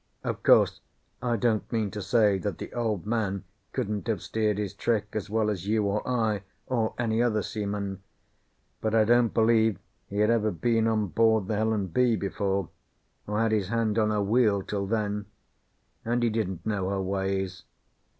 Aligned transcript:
Of 0.23 0.41
course, 0.41 0.81
I 1.21 1.35
don't 1.37 1.71
mean 1.71 1.91
to 1.91 2.01
say 2.01 2.39
that 2.39 2.57
the 2.57 2.73
Old 2.73 3.05
Man 3.05 3.43
couldn't 3.71 4.07
have 4.07 4.23
steered 4.23 4.57
his 4.57 4.73
trick 4.73 5.09
as 5.13 5.29
well 5.29 5.51
as 5.51 5.67
you 5.67 5.83
or 5.83 6.01
I 6.09 6.41
or 6.65 6.95
any 6.97 7.21
other 7.21 7.43
seaman; 7.43 8.01
but 8.81 8.95
I 8.95 9.03
don't 9.05 9.31
believe 9.31 9.77
he 10.07 10.17
had 10.17 10.31
ever 10.31 10.49
been 10.49 10.87
on 10.87 11.09
board 11.09 11.47
the 11.47 11.55
Helen 11.55 11.85
B. 11.85 12.15
before, 12.15 12.69
or 13.27 13.39
had 13.41 13.51
his 13.51 13.67
hand 13.67 13.99
on 13.99 14.09
her 14.09 14.23
wheel 14.23 14.63
till 14.63 14.87
then; 14.87 15.27
and 16.03 16.23
he 16.23 16.31
didn't 16.31 16.65
know 16.65 16.89
her 16.89 17.01
ways. 17.03 17.65